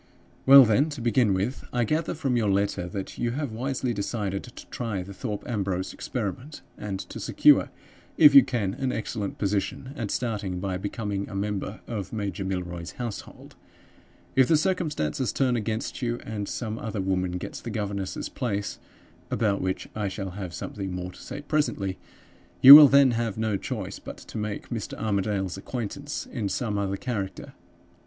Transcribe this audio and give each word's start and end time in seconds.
"Well, 0.47 0.65
then, 0.65 0.89
to 0.89 0.99
begin 0.99 1.31
with: 1.31 1.63
I 1.71 1.83
gather 1.83 2.15
from 2.15 2.35
your 2.35 2.49
letter 2.49 2.87
that 2.89 3.19
you 3.19 3.33
have 3.37 3.51
wisely 3.51 3.93
decided 3.93 4.41
to 4.45 4.65
try 4.71 5.03
the 5.03 5.13
Thorpe 5.13 5.47
Ambrose 5.47 5.93
experiment, 5.93 6.63
and 6.75 6.97
to 7.01 7.19
secure, 7.19 7.69
if 8.17 8.33
you 8.33 8.43
can, 8.43 8.73
an 8.73 8.91
excellent 8.91 9.37
position 9.37 9.93
at 9.95 10.09
starting 10.09 10.59
by 10.59 10.77
becoming 10.77 11.29
a 11.29 11.35
member 11.35 11.81
of 11.85 12.11
Major 12.13 12.43
Milroy's 12.43 12.93
household. 12.93 13.55
If 14.35 14.47
the 14.47 14.57
circumstances 14.57 15.31
turn 15.31 15.55
against 15.55 16.01
you, 16.01 16.17
and 16.25 16.49
some 16.49 16.79
other 16.79 16.99
woman 16.99 17.33
gets 17.33 17.61
the 17.61 17.69
governess's 17.69 18.27
place 18.27 18.79
(about 19.29 19.61
which 19.61 19.87
I 19.95 20.07
shall 20.07 20.31
have 20.31 20.51
something 20.51 20.91
more 20.91 21.11
to 21.11 21.21
say 21.21 21.41
presently), 21.41 21.99
you 22.59 22.73
will 22.73 22.87
then 22.87 23.11
have 23.11 23.37
no 23.37 23.55
choice 23.55 23.99
but 23.99 24.17
to 24.17 24.39
make 24.39 24.69
Mr. 24.69 24.95
Armadale's 24.97 25.57
acquaintance 25.57 26.25
in 26.25 26.49
some 26.49 26.79
other 26.79 26.97
character. 26.97 27.53